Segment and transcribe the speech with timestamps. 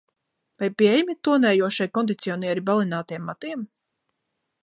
[0.61, 3.69] Vai pieejami tonējošie kondicionieri balinātiem matiem?